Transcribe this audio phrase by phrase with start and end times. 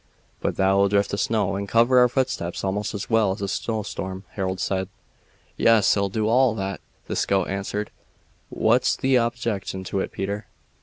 [0.41, 3.47] "But that will drift the snow and cover our footsteps almost as well as a
[3.47, 4.89] snowstorm," Harold said.
[5.57, 7.91] "Yes, it 'll do all that," the scout answered.
[8.49, 10.47] "What is the objection to it, Peter?"